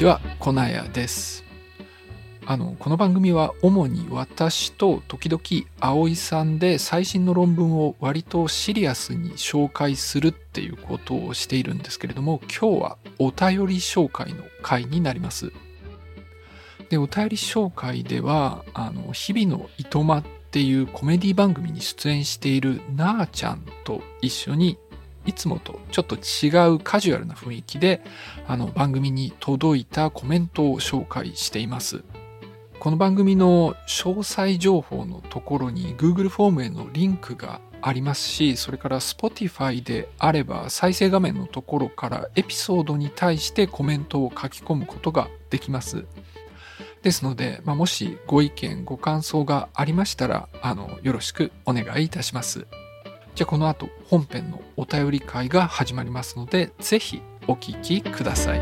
[0.00, 1.44] こんにちはコナヤです。
[2.46, 5.42] あのこの番組は主に私と時々
[5.78, 15.52] 葵さんで最新の論文を割とシリアスに紹介するっていうことをしているんですけれども今日はお便り紹介の回になります。
[16.88, 24.78] でお便り紹介ではあの日々のいとまっていうコメディ番組に出演しているなあちゃんと一緒に
[25.26, 28.02] いつもとちょっと違うカジュアルな雰囲気で
[28.46, 32.02] あの番組に届いたコメントを紹介しています。
[32.78, 46.06] この番組の詳細情報のところに Google フォームへのリンクがありますしそれから Spotify であれば再生画面のところからエピソードに対してコメントを書き込むことができます。
[47.02, 52.66] ですので、まあ、もしご意見ご感想がありましたらあのよろしくお願いいたします。
[53.34, 58.60] じゃあこの後本編のお便り会が始まりますのでぜひお聞きください。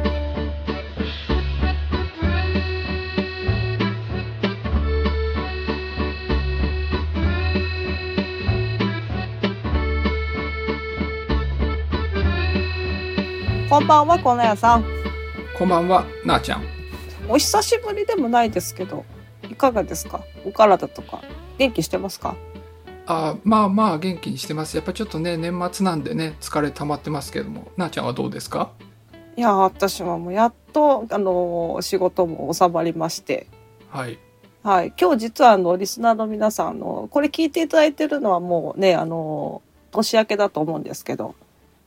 [13.68, 14.84] こんばんは、このやさん。
[15.56, 16.64] こんばんは、なあちゃん。
[17.28, 19.04] お久しぶりでもないですけど、
[19.42, 20.22] いかがですか？
[20.46, 21.20] お体とか、
[21.58, 22.34] 元気してますか？
[23.10, 24.76] あまあまあ元気にしてます。
[24.76, 28.70] やっぱちょっとね、年末なんでね、疲れ溜まってますけども、なあちゃんはどうですか？
[29.36, 33.46] いや、私はもうやっと、あの、仕事も収まりまして。
[33.88, 34.18] はい。
[34.62, 34.92] はい。
[35.00, 41.34] 今日実はあの、リスナーの皆さんの、これ聞いていただいてるのはもうね、あの、年明けだと思うんですけど、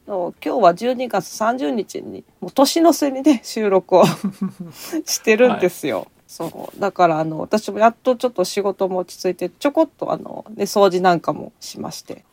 [0.08, 4.04] 今日は12月30日にもう年の瀬にね収録を
[5.06, 6.08] してるんですよ。
[6.40, 12.24] はい、そうだからあの私もやっとちょっと仕事も落ち着いてちょこっとあの、ね、掃除なんかもしまして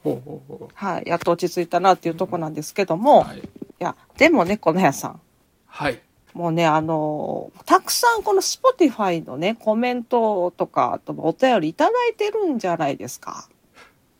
[0.75, 3.43] はい、やっと落ち着いたなっていうとこなんですけども、はい、い
[3.78, 5.21] やでもねこの屋さん。
[5.67, 6.00] はい
[6.34, 13.49] もうね、あの、たくさんこの Spotify のね、コメントとか、あとお便りいただいてるんじゃないですか。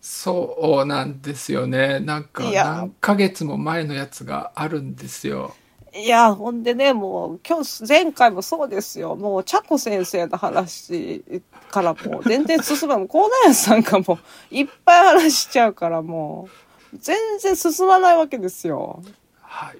[0.00, 2.00] そうなんですよね。
[2.00, 5.54] なんか何ヶ月も前のやつがあるんですよ。
[5.94, 9.16] いや、ほんでね、もう、今日、前回もそうですよ。
[9.16, 11.22] もう、茶子先生の話
[11.71, 13.09] からもう、全然進まない。
[13.09, 14.19] コーナーさんがも
[14.50, 16.49] う、いっぱい話しちゃうから、も
[16.93, 19.03] う、全然進まないわけですよ。
[19.41, 19.78] はい。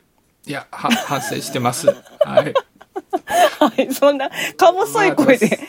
[0.51, 1.89] いや、は、反省してます。
[1.89, 2.55] はい。
[3.59, 5.61] はい、そんな、か細い声で。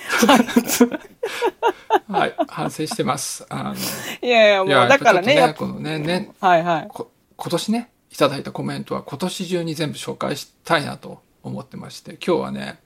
[2.08, 3.46] はい、反省してます。
[3.50, 6.88] あの、いやいや、もう、だからね、ねね、ね、はいはい。
[6.92, 12.80] 今年ね、いただいたコメントは今年中に全部紹介したいなと思ってまして、今日はね、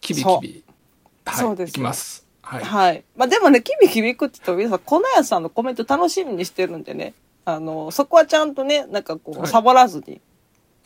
[0.00, 0.64] キビキビ、
[1.24, 2.26] はい、いきます。
[2.42, 2.64] はい。
[2.64, 3.04] はい。
[3.16, 10.20] まあでもね、キビキビくって言ったら皆さん、粉屋さんのコメント楽しみにしてるんでね、あの、そこはちゃんとね、なんかこう、サボらずに、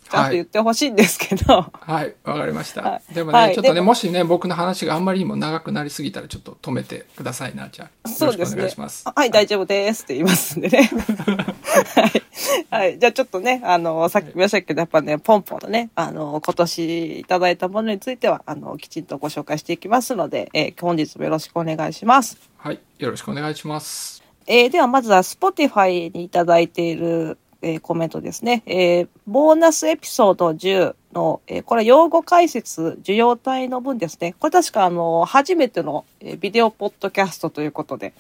[0.09, 1.55] ちゃんと言ってほしいんですけど。
[1.55, 2.83] はい、わ、はい、かりました。
[2.83, 8.09] はい、でもね、はい、ちょっとね、もしね、僕の話があんまりにも長くなりすぎたら、ちょっと止めてくださいな、じゃあ。
[8.09, 8.69] そうですね。
[9.15, 10.91] はい、大丈夫ですって言いますんでね。
[11.95, 12.23] はい。
[12.71, 12.99] はい。
[12.99, 22.39] じゃあちょっとね、あの、さっき言いましたけど、やっぱね、ポンポンのね、あの、今年いただいたものについては、あの、きちんとご紹介していきますので、えー、本日もよろしくお願いします。
[22.57, 22.81] はい。
[22.99, 24.23] よろしくお願いします。
[24.47, 28.63] えー、ではまずは Spotify にいただいているえー、コメントですね。
[28.67, 34.35] えー、ボーナスエピソード10の、えー、これ用語解説、受容体の分ですね。
[34.39, 38.13] これ確かあの、初めての、えー、ビデオポッドキャストということで、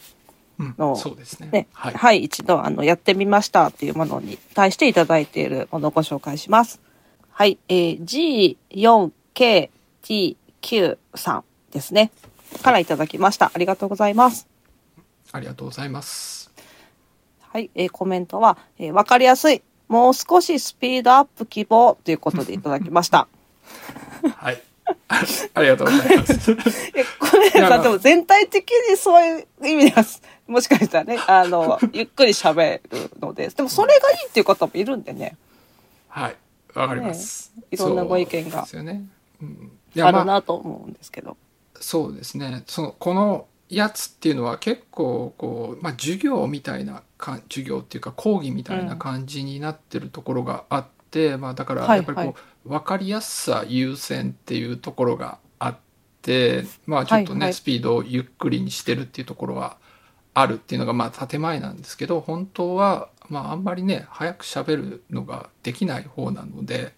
[0.78, 1.48] の、うん、そうですね。
[1.52, 6.80] ねはい、はい、一度あの、やってみましたっていうものに対していただいているものをご紹介します。
[7.30, 8.58] はい、えー、
[10.02, 12.10] G4KTQ さんですね。
[12.62, 13.52] からいただきました。
[13.54, 14.48] ありがとうございます。
[15.32, 16.37] ありがとうございます。
[17.58, 19.62] はい、えー、コメントは、えー、わかりやすい。
[19.88, 23.26] もう少しスピードアップ希望ということでいただきました。
[24.36, 24.62] はい。
[25.54, 26.54] ありがとうございます。
[27.18, 30.04] これさ、でも全体的にそういう意味では、
[30.46, 35.36] もしかしたらね、あの、 ゆっくり喋るので、でもそれがいいっていう方もいるんでね。
[36.06, 36.36] はい。
[36.74, 37.64] わかります、ね。
[37.72, 38.62] いろんなご意見が。
[38.62, 39.02] ですよね。
[39.42, 41.36] うん、あるなと思うんですけど。
[41.80, 42.62] そうですね。
[42.68, 52.34] その、このやつっていうのは結構こう、まあ、授業みたいなか授業っていうか講義みたいな感じになってるところがあって、うん、まあ、だからやっぱりこう、はいはい、
[52.64, 55.76] 分かりやすさ優先っていうところがあっ
[56.22, 59.76] てまあちょっとね、はいはい、スピードをゆっくりにしてるっていうところは
[60.32, 66.96] あるっていうのがまあ建前なんですけど本当はまああんまりね早く喋るのができない方なので。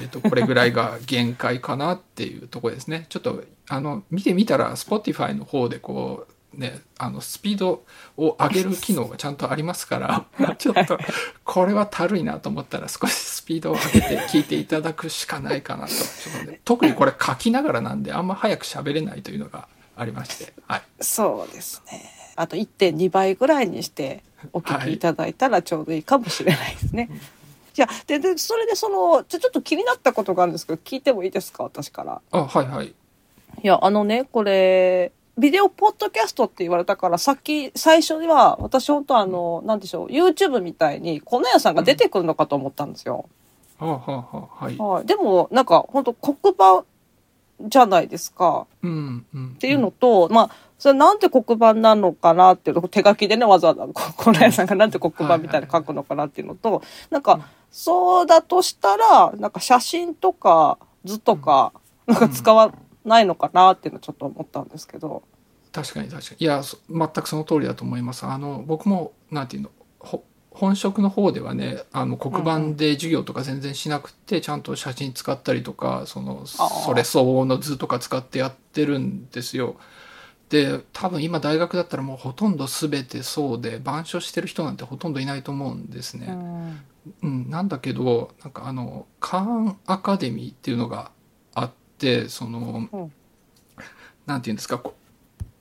[0.00, 3.06] えっと、これぐらいが限界かなっていうとこですね。
[3.08, 7.84] ちょっとあの見てみたら Spotify の方でこうねあのスピード
[8.16, 9.98] を上げる機能がちゃんとありますか
[10.38, 10.98] ら ちょっと
[11.44, 15.92] これはたるいなと思ったら少しスピードを上げて聞いていただくしかないかなと
[16.50, 22.10] ね、特にこれ書きながらなんであんま早く喋れないというのがありまして、はい、そうですね。
[22.36, 27.10] あと1.2倍ぐらいにしてお聞きいただいたらちょうどいいかもしれないですね。
[27.74, 31.64] じゃあででそれでそのちょちょっと気になったことがあるんですけど聞いてもいいですか？
[31.64, 32.20] 私から。
[32.32, 43.28] あはいはいいやあのねこれビデオポッドキャストって言われたからさっき最初には私本当あのなんでしょう YouTube みたいに粉屋さんが出てくるのかと思ったんですよ。
[43.78, 44.76] はあはあはあはい。
[44.76, 46.84] はい、でもなんか本当黒板
[47.68, 48.66] じゃないですか。
[48.82, 49.48] うんうん。
[49.56, 61.72] っていうのと、まあ、それなんで黒板なのかなっていうのを手書きでね、わざわざ、ここの屋さんがなんで黒板みたいに書くのかなっていうのと、なんか、そうだとしたら、なんか写真とか図とか、
[62.06, 62.72] なんか使わ
[63.10, 65.22] ないのかなっていうのをちょっと思ったんですけど。
[65.72, 69.70] 確かに確かにいやそ全くその通りだと思いますあの僕もなんていうの
[70.00, 79.76] ほ本職の方ではねあの黒板で授業とか全然しなくて、ちゃんと写真使ったりとかそのそれ相応の図とか使ってやってるんですよ。
[80.48, 86.36] で多分今大学だったらもうほとんど全てそうで板書してる人なんてほとんどいないと思うんですね。
[87.22, 91.10] うん、なんだけどなんかあのカーンアカデミーっていうのがあ
[92.00, 93.12] ってその、うん。
[94.26, 94.80] なんていうんですか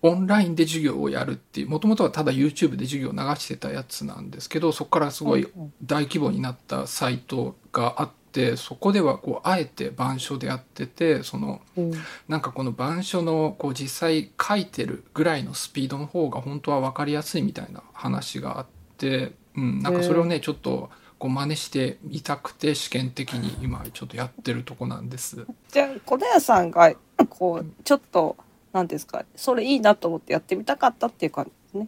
[0.02, 5.48] オンラインで授業をやるっていうもともとはただ YouTube で授業を流してたやつなんですけどそこからすごい
[5.84, 11.92] 大規模になったサイトがあってそこではこうあえて板書でやっててそのうん。
[12.30, 18.66] なんかこの板書のこう実際書いてるぐらいのスピードの方が本当は分かりやすいみたいな話があっ
[18.98, 25.46] て、うん、なんかそれをねちょっとこう真似してみたくて試験的に 今ちょっとやってるとこなんです。
[25.68, 26.94] じゃあ、小田屋さんが、
[27.30, 28.38] こう、ちょっと、
[28.72, 31.88] なんですか、それいいなと思ってやってみたかったっていう感じですね。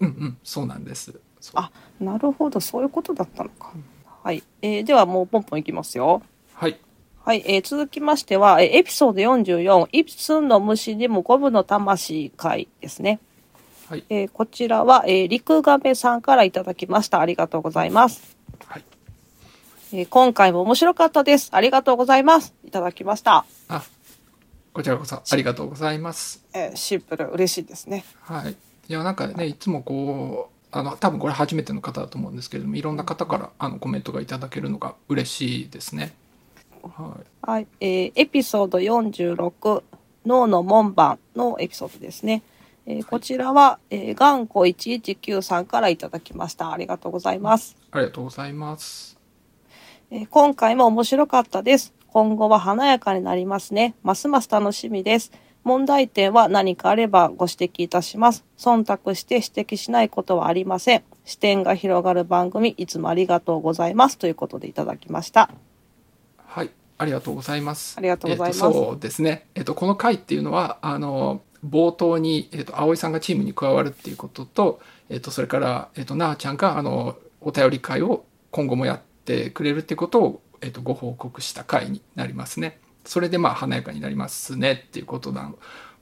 [0.00, 1.18] うんうんそうなんです。
[1.54, 1.70] あ
[2.00, 3.72] なるほど、そういうことだったのか。
[4.22, 4.42] はい。
[4.60, 6.22] えーではもうポンポンいきますよ。
[6.54, 6.78] はい
[7.24, 13.20] はい、えー続きましては、えーエピソード44、イプスンの虫にもゴムの魂会ですね。
[13.88, 17.20] はいえーこちらは、えー、陸亀さんからいただきました。
[17.20, 18.35] ありがとうございます。
[18.66, 18.84] はい
[19.92, 21.50] えー今回も面白かったです。
[21.52, 22.54] ありがとうございます。
[22.64, 23.44] いただきました。
[23.68, 23.84] あ
[24.72, 26.44] こちらこそありがとうございます。
[26.52, 28.04] えーシンプル、嬉しいですね。
[28.20, 36.14] はい、いやなんかねいつもこうあの多分これ初めての方だと思うんですけれどもいろんな方からあのコメントがいただけるのが嬉しいですね。
[36.82, 37.16] は
[37.46, 39.82] いはい、えーエピソード46、
[40.26, 42.42] 脳の門番のエピソードですね。
[42.88, 46.72] えーこちらは、えー、頑固119さんからいただきました。
[46.72, 47.76] ありがとうございます。
[47.90, 49.18] ありがとうございます。
[50.10, 51.92] えー今回も面白かったです。
[52.06, 53.96] 今後は華やかになりますね。
[54.04, 55.32] ますます楽しみです。
[55.64, 58.44] 問題点は何かあればご指摘いたします。
[58.56, 61.02] 忖度して指摘しないことはありません。
[61.24, 64.16] 視点が広がる番組、いつもありがとうございます。
[64.16, 65.50] ということでいただきました。
[66.46, 67.96] はい、ありがとうございます。
[67.98, 69.48] ありがとうございますえっとそうですね。
[69.56, 82.80] えっとこの回っていうのはあの冒頭にえっと葵さんがチームに加わるっていうことと、えっとそれからえっとなあちゃんがあのお便り会を今後もやってくれるっていうことをえっとご報告した回になりますね。
[83.04, 85.54] それでまあ華やかになりますねっていうことな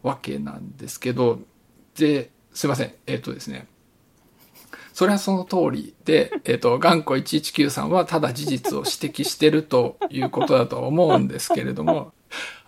[0.02, 1.40] わけなんですけど、
[1.96, 3.66] ですいませんえっとですね。
[4.94, 12.12] それはその通りで、えっ、と、頑固119さんはただ事実を指摘してるということだと思うんですけれども、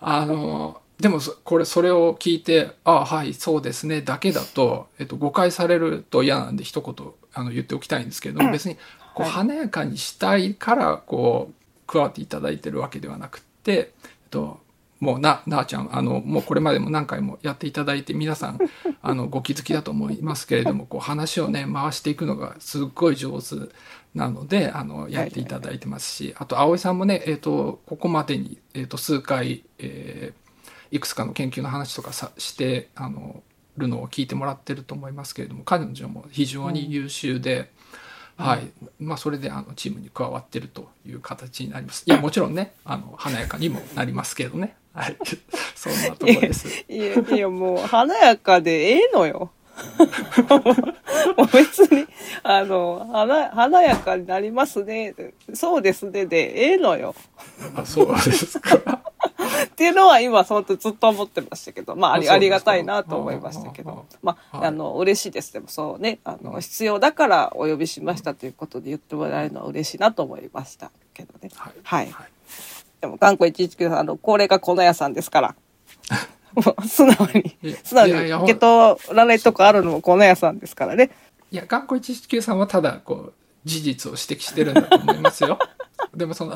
[0.01, 8.77] あの、でもそ、これ、それを聞いて、ああ、はい、そうですね、だけだと、えっ、と、誤解されると嫌なんで一言、あの、言っておきたいんですけれども、別に、
[9.13, 9.31] こう、はい。
[9.31, 11.53] 華やかにしたいから、こう、
[11.85, 14.59] 加わっていただいてるわけではなくて、えっと、
[14.99, 18.57] もうな、なあちゃん、あの、もうこれまでも何回もやっていただいて、皆さん、
[19.03, 23.55] あの、ご気づきだと思いますけれども、こう、話をね、回していくのがすっごい上手
[24.15, 30.46] なので、あの、やっていただいてますし、あと、葵さんもね、えっ、と、ここまでに、えっ、と、数回、えー
[30.91, 33.43] いくつかの研究の話とかさして、あの、
[33.77, 37.71] るのを聞いてもらってると思いますけれども、彼女も非常に優秀で、
[38.37, 38.71] はい。
[38.99, 42.03] まあ、それで、あの、チームに加わってるという形になります。
[42.05, 44.75] いや、もちろんね、あの、華やかにもなりますけどね。
[44.93, 45.17] はい。
[45.75, 46.85] そんなところです。
[46.87, 49.51] いや、いや、もう、華やかでええのよ。
[51.37, 52.07] もう別に、
[52.43, 55.15] あの、華華やかになりますね。
[55.53, 56.27] そうですね。
[56.27, 57.15] で、ええのよ。
[57.75, 59.01] あ、そうですか。
[59.65, 65.53] っていうのは今、本当ずっと思ってましたけど、まあ、ありありがたいなと思いましたけど、まあ、はいあの、嬉しいです。
[65.53, 71.49] でもそうね、あの、必要だからお呼びしましたということで言ってもらえるのは嬉しいなと思いましたけどね。
[71.55, 71.73] はい。
[71.83, 72.27] はいはい。
[73.01, 75.55] でも、頑固119さん、あの、これが粉屋さんですから。
[76.55, 81.11] もう 素直に素直に受け取らないとこあるのも粉屋さんですからね。
[81.51, 83.33] いや頑固119さんはただこう
[83.63, 85.59] 事実を指摘してるんだと思いますよ
[86.13, 86.55] でもその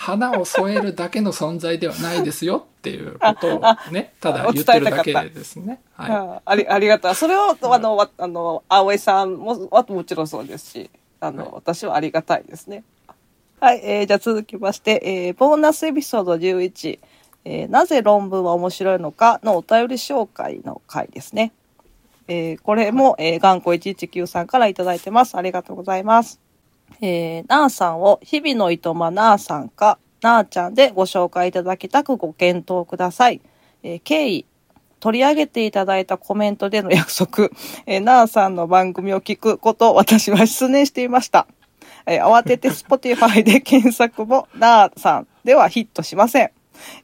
[0.00, 3.60] 花を添えるだけの存在ではないですよっていうことを
[3.92, 7.14] ねただ言ってるだけですねはいあありありがたい。
[7.14, 10.90] それを、あの、わあの、葵さんも、はもちろんそうですし、
[11.20, 12.82] あの、はい私はありがたいですね。
[13.60, 16.98] はい、えーじゃあ続きまして、えーボーナスエピソード11、
[17.44, 21.52] えーなぜ論文は面白いのかのお便り紹介の回ですね。
[22.26, 25.36] えーこれも、えー、頑固119さんからいただいてます。
[25.36, 26.40] ありがとうございます。
[27.00, 33.40] えー、なあさんを日々のいとまなあさんか、なあちゃんでご紹介いただきたくご検討ください。
[33.82, 34.46] えー経緯、
[35.00, 37.48] 取り上げていただいたコメントでの約束、
[37.86, 41.46] えー、なあさんの番組を聞くことを私は失念していました。
[42.06, 46.50] えー慌てて Spotify で検索もなあさんではヒットしません。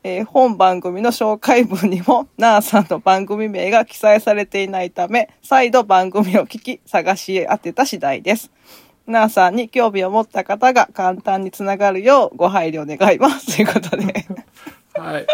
[0.02, 8.50] えー本番組の紹介文にもなあさんの番組名が記載されていないため、再度番組を聞き探し当てた次第です。
[9.06, 13.54] なあさんに興味を持った方が簡単につながるようご配慮願います。
[13.56, 14.26] ということで。
[14.94, 15.26] はい。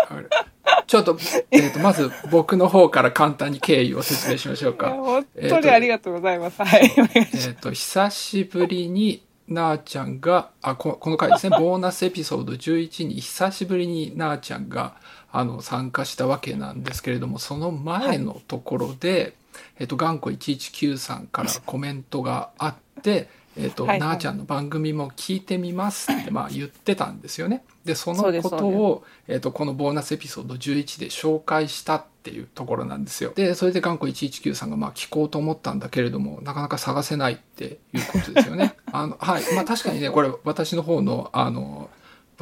[0.87, 1.19] ちょっと、
[1.51, 4.91] えっ、と、まず僕の方から簡単に経緯を説明しましょうか。
[4.91, 6.63] 本当にありがとうございます。
[6.63, 6.93] はい。
[6.97, 14.95] えっ、と、久しぶりに、なあちゃんが、あ、ここの回ですね、ボーナスエピソード11に久しぶりになあちゃんが、
[15.31, 19.35] あの、参加したわけなんですけれども、その前のところで、
[19.79, 27.65] えっ、と、頑固119さんからコメントがあって、えっ、と、はいはいなあちゃんの番組も聞いてみますって、 まあ言ってたんですよね。
[27.85, 33.33] で、そのことを、えっ、と、このボーナスエピソード11で紹介したっていうところなんですよ。
[33.35, 38.75] で、それで頑固119さんがまあ聞こうと思ったんだけれども、なかなか探せないっていうことですよね。
[38.93, 39.43] あの、はい。
[39.55, 41.91] まあ確かにね、これ私の方の、あの、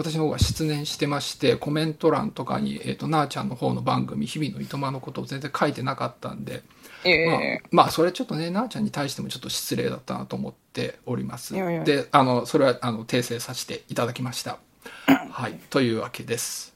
[0.03, 6.63] 私の方が失念してまして、コメント欄とかに、えっ、と、なあちゃんの方の番組、日々のいとまのことを全然書いてなかったんで、
[7.05, 7.27] ええ。
[7.27, 7.41] まあ、
[7.71, 11.55] まあそれちょっとねなあちゃんに対してもちょっと失礼だったなと思っております。
[11.55, 14.59] であのそれはあの訂正させていただきました。
[15.07, 15.59] はい。
[15.71, 16.75] というわけです。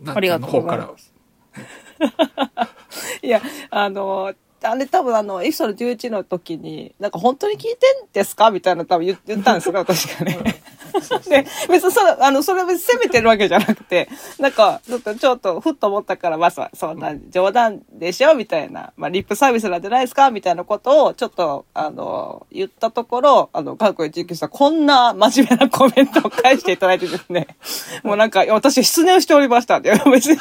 [0.00, 1.12] なありがとうございの方ます。
[3.22, 4.34] いや、あの、
[4.66, 7.76] あれ多分あの、エピソード11の時に、なんか本当に聞いてん
[8.12, 8.50] ですか？
[8.50, 10.62] みたいな多分言言ったんですよ、私がね。
[11.28, 14.08] で、別にそれ、あの、それは別に責めてるわけじゃなくて、
[14.38, 18.34] なんか、ちょっと、ちょっと、ふっと思ったから、まあ、そそんな冗談でしょ？
[18.34, 20.30] みたいな、まあ、リップサービスなんじゃないですか？
[20.30, 27.48] みたいなことを、ちょっと、あの、言ったところ、あの、韓国19さん、こんな真面目なコメントを返していただいてですね、
[28.02, 30.34] もうなんか、私、失念をしておりました別に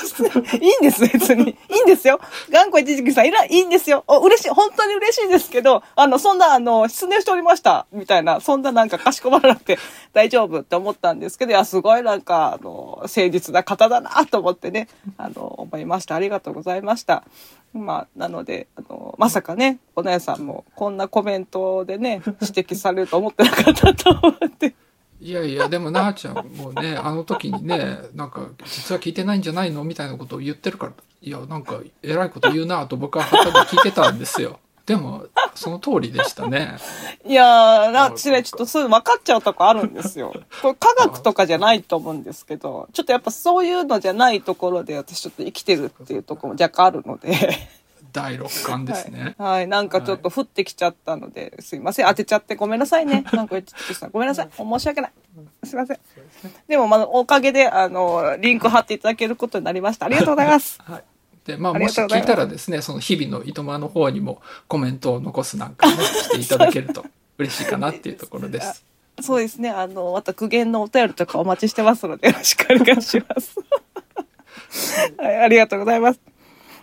[0.61, 1.49] いいんです、別に。
[1.49, 2.21] いいんですよ。
[2.49, 4.05] 頑固一時期さん、いら、いいんですよ。
[4.17, 9.77] お、嬉しい、本当に嬉しいですけど、あの、そんな、あの、失念しておりました、みたいな、そんななんか、かしこまらなくて
[10.13, 16.15] 大丈夫って思ったんですけど、いや、すごいなんか、あの、誠実な方だなと思ってね、あの、思いました。
[16.15, 17.23] ありがとうございました。
[17.73, 24.73] まあ、なので、あの、まさかね、お姉さんも、こんなコメントでね、指摘されると思ってなかったと思って。
[25.25, 34.59] いやいやでもなあちゃんもね あの時にねなんか実は聞いてないんじゃないのみたいなことを言ってるからいやなんかえらいこと言うなと僕は旗で聞いてたんですよ。
[34.85, 36.77] でもその通りでしたね。
[37.25, 40.31] いやー、な、私ね、ちょっとそういうの分かっちゃうとこあるんですよ。
[40.61, 47.67] これ科学とかじゃないと思うんですけど、ちょっとやっぱそういうのじゃないところで私ちょっと生きてるっていうところも若干あるので、
[48.15, 53.25] 第六感ですね、はい、なんかちょっと降ってきちゃったので、すいません、当てちゃってごめんなさいね。
[53.33, 53.57] なんか
[53.93, 54.49] さんごめんなさい。
[54.55, 55.11] 申し訳ない。
[55.65, 55.99] すいません。
[56.67, 60.05] でも、まあ、おかげで、あの、リンク貼っていただけることになりました。
[60.05, 60.79] ありがとうございます。
[60.81, 61.03] はい
[61.45, 67.05] でまあ、もし聞いたらですねその日々のいとまの方にもコメントを残すなんかねしていただけると
[67.37, 68.83] 嬉しいかなっていうところです
[69.21, 69.69] そうですね。
[69.69, 73.55] あの、また苦言のお便りとかお待ちしてますので、よろしくお願いします。
[75.17, 76.19] はい、 ありがとうございます。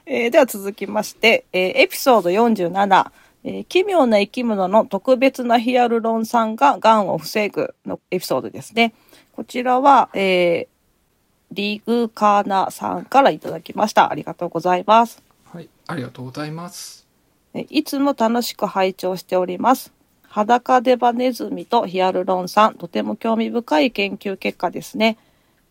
[0.07, 3.11] えーでは続きまして、えーエピソード47、
[3.45, 8.95] えー奇妙な生き物の特別なヒアルロン酸が癌を防ぐのエピソードですね。
[9.33, 10.73] こちらは、えー
[11.55, 14.11] リグカーナさんからいただきました。
[14.11, 15.23] ありがとうございます。
[15.45, 17.07] はいありがとうございます
[17.53, 19.93] えいつも楽しく拝聴しております。
[20.23, 25.19] 裸デバネズミとヒアルロン酸、とても興味深い研究結果ですね。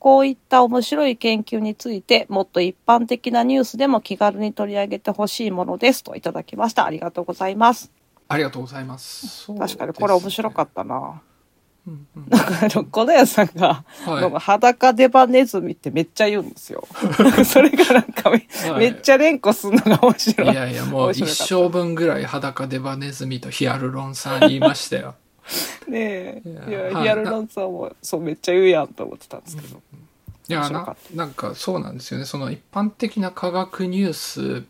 [0.02, 6.04] こういった面白い研究について、もっと一般的なニュースでも気軽に取り上げてほしいものです。
[6.04, 6.86] といただきました。
[6.86, 7.92] ありがとうございます。
[8.28, 11.22] ありがとうございます確かにこれ面白かっったな。
[11.86, 16.88] た、うんうんなんかあの、小田屋さんが、はいなんか裸デバネズミってめっちゃ言うんですよ。
[17.46, 20.52] それがなんかめ,、はいめっちゃ連呼するのが面白い。
[20.52, 25.14] いやいやもう一生分ぐらい裸デバネズミとヒアルロン酸言いましたよ
[25.88, 26.50] ねえ。
[26.50, 27.04] いや、いやはい。
[27.04, 29.78] ヒアルロン酸も、そう、めっちゃ言うやんと思ってたんですけど。
[29.78, 29.80] い
[30.50, 32.26] いやななんかそうなんですよね。
[32.26, 34.66] その一般的な科学ニュース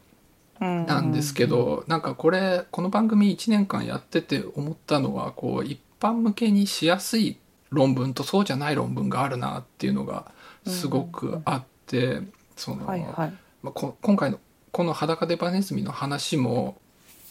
[0.60, 7.38] なんですけど、なんかこれこの番組1年間やってて思ったのはこう一般向けにしやすい
[7.72, 10.32] 論文とそうじゃない論文があるなっていうのが
[10.68, 12.22] すごくあって、
[12.56, 13.34] その、はいはい。
[13.64, 14.40] まあ、こ今回の
[14.72, 16.78] この裸デバネズミの話も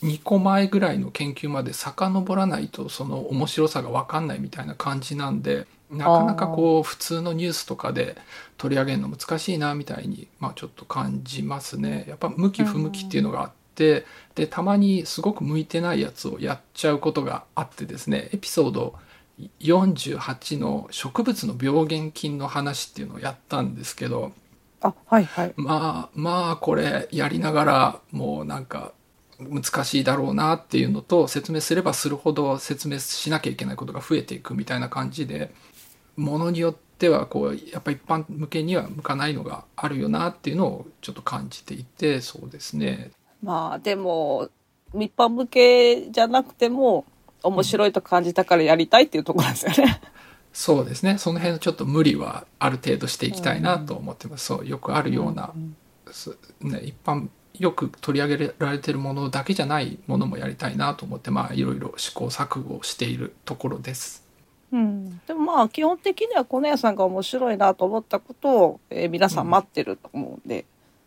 [0.03, 8.17] 2個前ぐらいの研究まで遡らないとその面白さが分かんないみたいな感じなんでなかなかこう普通のニュースとかで
[8.57, 12.05] 取り上げるの難しいなみたいに、まあ、ちょっと感じますね。
[12.09, 18.95] やっぱ向き不向きっていうのがあってでたまにすごく向いてないやつをやっちゃうことがあってですねエピソード
[19.61, 24.33] 48の植物の病原菌の話っていうのをやったんですけど
[24.83, 28.93] あはいはいまあまあこれやりながらもうなんか
[29.41, 35.53] 難しいだろうなっていうのと説明すればするほど説明しなきゃいけないことが増えていくみたいな感じで
[36.17, 43.11] ものによってはこうやっぱ一般向けには向かないのがあるよなっていうのをちょっと感じていてそうですね。
[43.43, 44.51] まあでも
[44.95, 47.05] 一般向けじゃなくても
[47.43, 50.01] 面白いと感じたからやりたいっていうところですよね。
[50.53, 51.17] そうですね。
[51.19, 55.53] その辺のちょっと無理はある程度していきたいなと思ってます、そうよくあるような、
[56.11, 57.29] すね、一般
[57.59, 64.25] よく取り上げられてるものだけじゃないものもやりたいなと思ってまあいろいろ試行錯誤をしているところです。
[64.73, 70.65] うん、でもまあ基本的には小屋さんが面白いなと思ったことを、えー皆さん待ってると思うんで、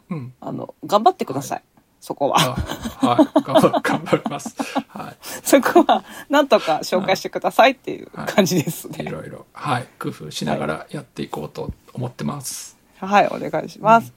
[0.09, 1.63] うん、あの頑張ってください、
[2.03, 2.37] そこは。
[2.37, 3.41] あはい。
[3.41, 4.55] 頑張 頑張ります。
[4.89, 9.45] は そこはなんとか紹介してくださいっていう感じですい、いねろいろ。
[9.53, 9.87] はい。
[9.97, 12.77] 工夫しながらやっていこうと思ってます。
[12.99, 14.13] はい、お願いします。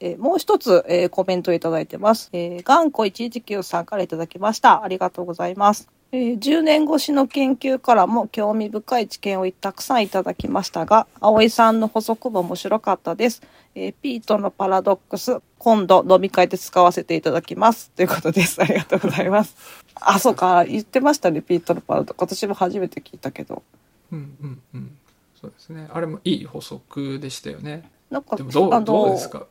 [0.00, 2.28] えーもう一つ、えーコメントをいただいてます。
[2.32, 4.82] えー、頑固119さんからいただきました。
[4.82, 5.88] ありがとうございます。
[6.12, 13.42] えー10年越しの研究からも興味深い知見をたくさんいただきましたが、葵さんの補足も面白かったです。
[13.74, 17.90] えーピートのパラドックス、今度飲み会で使わせていただきます。
[17.96, 18.60] ということです。
[18.62, 19.56] ありがとうございます。
[19.96, 22.36] あ、そうか、言ってましたね、ピートのパラドックス。
[22.36, 23.62] 私も初めて聞いたけど。
[24.12, 24.96] うんうんうん
[25.40, 27.88] そうですねあれもいい補足でしたよね。
[28.08, 29.46] なんか、でもどうどうですか？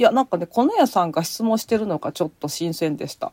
[0.00, 3.32] いや、なんかね、この屋さんが質問してるのがちょっと新鮮でした。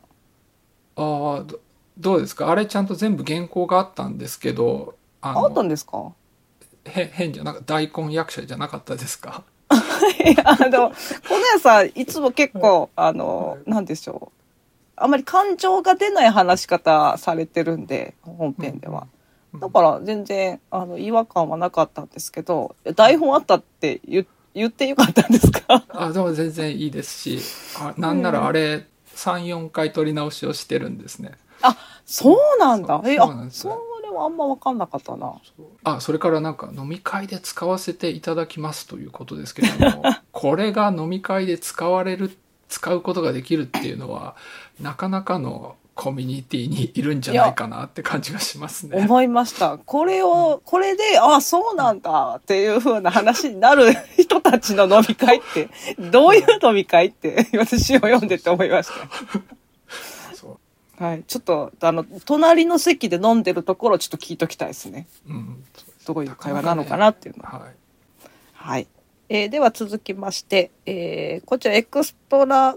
[0.96, 1.60] ああど
[1.98, 2.50] どうですか？
[2.50, 6.12] あれちゃんと全部原稿があったんですけどああったんのですか？
[6.84, 9.44] へ変じゃなか大根役者じゃなかったですか？
[10.26, 10.94] いや、あの、こ
[11.30, 14.38] の屋さん、いつも結構、あの、なんでしょう。
[14.96, 19.06] あまり感情が出ない話し方されてるんで、本編では。
[19.54, 24.26] うんだから全然、あの、違和感はなかったんですけど、台本あったって言
[24.58, 25.84] 言ってよかったんですか？
[25.88, 27.38] あでも全然いいですし
[27.80, 31.32] あなんならあれ34回撮り直しをしてるんですね。
[32.06, 33.02] そうなんだ。
[33.04, 33.68] え、あそうなん、です
[34.20, 35.34] あんま分かんなかったな。
[35.84, 42.36] あそれからなんか飲み会で使わせていただきますということですけれども これが飲み会で使われる
[42.68, 44.34] 使うことができるっていうのは
[44.80, 48.96] なかなかのコミュニティにいるんじゃないかなって感じがしますね。
[48.98, 49.78] 思いました。
[49.78, 58.90] これを、これで、あ、そうなんだっていう風な話になる人たちの飲み会って、どういう飲み会って、私を読んでて思いまし
[60.96, 61.04] た。
[61.04, 61.24] はい。
[61.26, 65.08] ちょっと、あの、隣の席で飲んでるところをちょっと聞いときたいですね。
[65.28, 65.64] うん
[66.06, 67.58] どういう会話なのかなっていうのは。
[67.58, 67.74] はい
[68.54, 68.86] はい。
[69.28, 72.76] えーでは続きまして、えーこちらエクストラ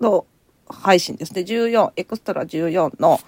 [0.00, 0.26] の
[0.68, 1.42] 配信ですね。
[1.42, 3.20] 14、エクストラ14の、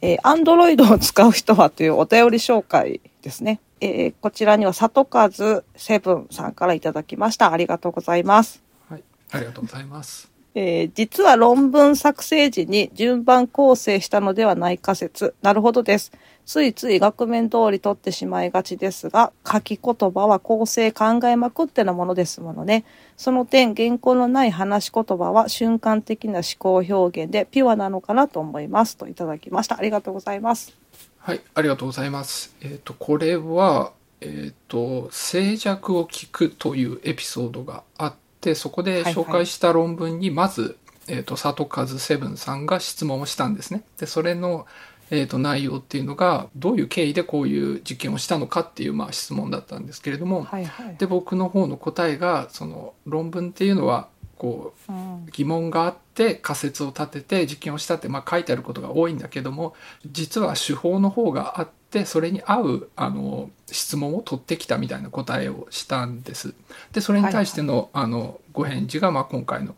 [0.00, 3.60] えー、Android を使う人はというお便り紹介ですね。
[3.80, 5.30] えーこちらには里和
[5.76, 7.52] セブンさんからいただきました。
[7.52, 8.62] ありがとうございます。
[8.88, 10.30] はい、ありがとうございます。
[10.54, 15.34] えー実は論文作成時に順番構成したのではないか説。
[15.42, 16.12] なるほどです。
[16.48, 22.86] ついつい額面通り取ってしまいがちですが、書き言葉は構成考えまくってのものですものね。
[23.18, 28.96] その点、原稿のない話し言葉は瞬間的な思考表現でピュアなのかなと思います。
[28.96, 29.76] といただきました。
[29.78, 30.74] ありがとうございます。
[31.18, 32.56] はい、ありがとうございます。
[32.62, 43.82] えっ、とこれはえっ、と静寂を聞くというエピソードがあって、そこで紹介した論文にまず、えっ、と里和セブンさんが質問をしたんですね。
[43.98, 44.64] でそれの
[45.10, 50.96] えー、と内容っていうのがどういう経緯でこういう実験をしたのかっていうまあ質問だったんですけれども、はいはい。
[50.96, 59.74] で僕の方の答えがその論文っていうのはこううん疑問があって仮説を立てて実験をしたって、まあ、書いてあることが多いんだけども
[60.10, 66.54] 実は手法の方があってそれに合うあの質問を取ってきたみたいな答えをしたんです。
[66.92, 69.74] でそれに対しての,、あのご返事が、まあ、今回の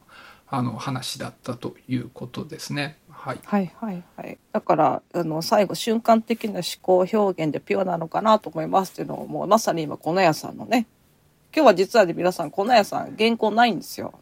[0.53, 2.99] あの話だったということですね。
[3.21, 4.39] はい、はいはいはい。
[4.53, 10.87] だから、あの、最後、瞬間的な思考表現でピュアなのかなと思いますっていうのを、もうまさに今、この屋さんのね、
[11.55, 14.15] 今日は実はね皆さん粉屋さん原稿ないんですよ。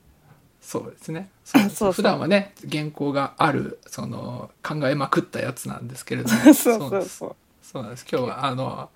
[0.61, 1.29] そうですね。
[1.45, 6.41] そう そう普段はね原稿があるその考えまくったやつなんですけれども。
[6.43, 7.17] そうそうなんです。
[7.17, 7.37] そう。
[7.63, 8.07] そうなんです。
[8.11, 8.89] 今日はあの、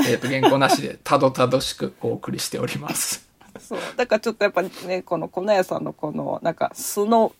[0.00, 3.26] えー、と原稿なしでたどたどしくお送りしております。
[3.58, 3.78] そう。
[3.96, 7.32] だからちょっとやっぱねこの粉屋さんのこのなんか素の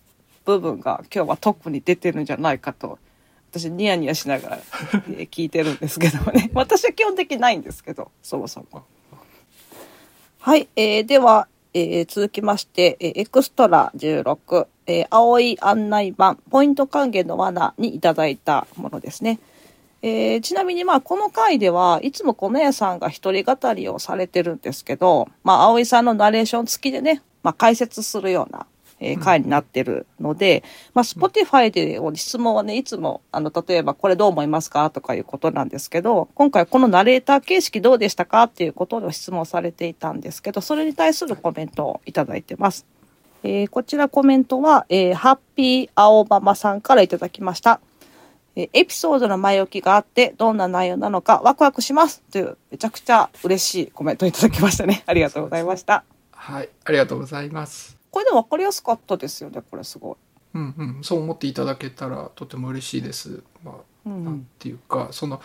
[0.48, 2.98] 部分が今日は特に出てるんじゃないかと
[3.50, 4.58] 私ニヤニヤしながら
[5.10, 8.82] えー聞いてるんですけどもね 私は基本的にないんですけどそもそも。
[10.40, 19.38] はい、えーでは、えー続きまして、えーエクストラ16、えー青い案内板ポイント還元の罠にいただいたものですね。
[20.00, 28.66] えーちなみにまあこの回ではいつもこの屋さんが一人語りをされてるんですけど、まあ葵さんのナレーション付きでね、まあ解説するような、
[29.00, 34.90] えー回になってるので、まあ Spotify で質問はね、いつもあの例えばこれどう思いますか？
[34.90, 38.44] とかいうことなんですけど、今回このナレーター形式どうでしたか？
[38.44, 42.86] っていうことを質問されていたんですけど、それに対するコメントをいただいてます。
[43.44, 47.80] えーこちらコメントは、えーハッピー青ママさんからいただきました。
[48.56, 55.04] えーエピソードの前置きがあって、どんな内容なのかワクワクしますという、めちゃくちゃ嬉しいコメントいただきましたね。
[55.06, 56.02] ありがとうございました。
[56.32, 60.16] はいありがとうございますこれでも分かりやすかったですよね、これすごい。
[60.54, 63.74] うんうんそう思っていただけたらとても嬉しいですまあ
[64.06, 65.42] うんなんていうかその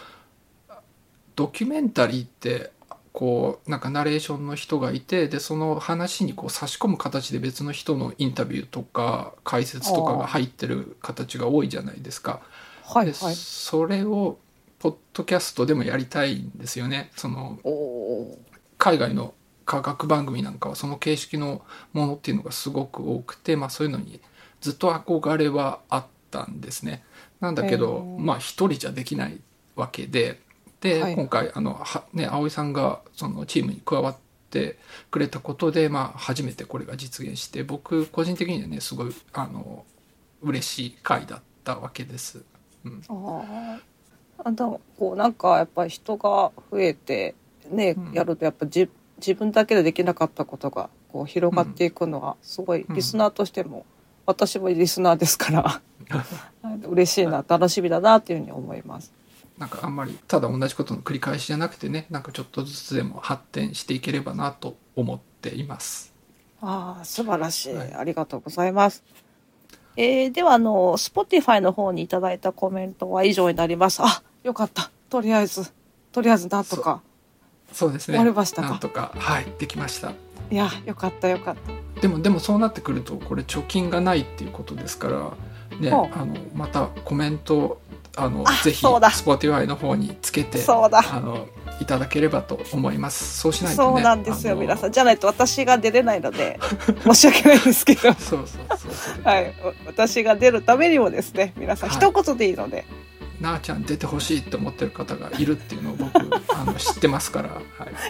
[1.36, 2.72] ドキュメンタリーって
[3.12, 12.42] こうなんかナレーションの人がいてでその話にこう差し込む形で別の人のインタビューとか解説とかが入ってる形が多いじゃないですか。
[12.84, 13.36] ではいはい。
[13.36, 14.40] それを
[14.80, 17.12] ポッドキャストでもやりたいんですよね。
[17.16, 17.60] その
[18.78, 19.34] 海外の
[19.66, 21.62] 科学番組なんかはその形式の
[21.94, 24.20] ものっていうのがすごく多くて、まあ、そういうのに
[24.62, 27.04] ずっと憧れはあったんですね。
[27.40, 29.40] なんだけど、まあ一人じゃできない
[29.76, 30.40] わけで
[30.84, 34.18] で、はい今回あのは、ね、葵さんがそのチームに加わっ
[34.50, 34.78] て
[35.10, 39.86] くれたことで、まあ、初めてこれが実現して僕個人的にはねすごいあの
[40.42, 42.44] 嬉しい回だったわけです。
[42.86, 43.94] うんああ。
[45.00, 47.36] こうなんかやっぱり人が増えて
[47.70, 48.90] ね、うんやるとやっぱじ
[49.26, 53.86] 自分だけでできなかったことがこう広がっていくのはすごいうんリスナーとしても、
[54.26, 55.82] 私もリスナーですから
[56.88, 59.14] 嬉しいな楽しみだなっていうふうに思います。
[59.58, 66.14] なんかあんまりただ同じことの繰り返しじゃなくてねなんかちょっとずつでも発展していければなと思っています。
[66.62, 69.04] ああ素晴らしい、はいありがとうございます。
[69.96, 74.02] えー、ではあの Spotify の方にいただいたコメントは以上になります。
[74.02, 75.72] あよかったとりあえず
[76.12, 77.02] とりあえずなんとか
[77.74, 78.18] そうですね。
[78.18, 78.70] 終わりましたか？
[78.70, 80.12] なんとかはいできました。
[80.52, 81.56] いやよかったよかっ
[81.96, 82.02] た。
[82.02, 85.32] でもでもそうなってくるとこれ貯金がないっていうことですから
[85.80, 87.82] ねあのまたコメント
[88.16, 91.48] あのあぜひそうだ Spotify の方につけてそうだあの
[91.82, 93.40] いただければと思います。
[93.40, 93.96] そうしないとね。
[93.96, 94.92] そうなんですよ、皆さん。
[94.92, 96.60] じゃないと私が出れないので、
[97.04, 98.02] 申し訳ないんですけど。
[98.14, 99.24] そうそうそうそう。
[99.24, 102.86] はい、わ私が出るためにもですね、皆さんはい一言でいいので、
[103.44, 106.16] なあちゃん出てほしいって思ってる方がいるっていうのを僕
[106.56, 107.50] あの知ってますから。
[107.50, 107.60] は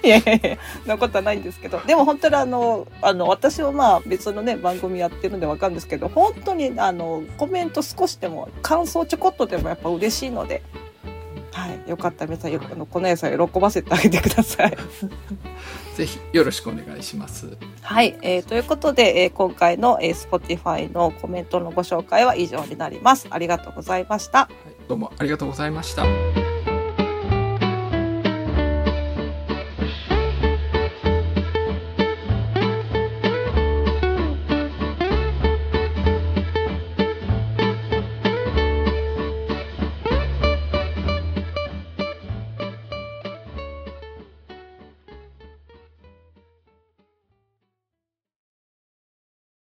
[0.03, 0.07] い。
[0.07, 10.61] いやいやいや、なことはないんですけど、でも本当にあの、あの、私はまあ別のね、番組やってるんでわかるんですけど、本当にあの、コメント少しでも、感想ちょこっとでもやっぱ嬉しいので、
[11.53, 14.77] はい、よかったら皆さん、よあのこの野菜喜ばせてあげてください。
[15.95, 17.55] ぜひよろしくお願いします。
[17.81, 23.27] はい、えーということで、えー今回の、えー Spotify のコメントのご紹介は以上になります。
[23.29, 24.39] ありがとうございました。
[24.39, 26.42] はい、どうもありがとうございました。